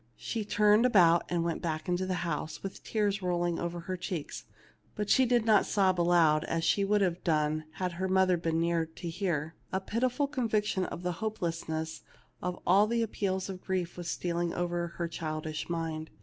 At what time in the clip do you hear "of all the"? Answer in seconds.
12.41-13.03